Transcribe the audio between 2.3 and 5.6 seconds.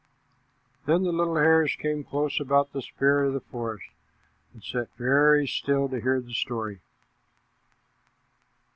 about the spirit of the forest, and sat very